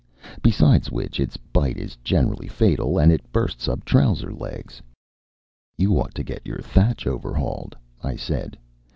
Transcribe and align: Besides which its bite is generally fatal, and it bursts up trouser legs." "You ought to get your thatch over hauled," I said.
Besides 0.41 0.89
which 0.89 1.19
its 1.19 1.37
bite 1.37 1.77
is 1.77 1.95
generally 2.03 2.47
fatal, 2.47 2.97
and 2.97 3.11
it 3.11 3.31
bursts 3.31 3.67
up 3.67 3.85
trouser 3.85 4.33
legs." 4.33 4.81
"You 5.77 5.95
ought 5.99 6.15
to 6.15 6.23
get 6.23 6.41
your 6.43 6.57
thatch 6.57 7.05
over 7.05 7.35
hauled," 7.35 7.75
I 8.03 8.15
said. 8.15 8.57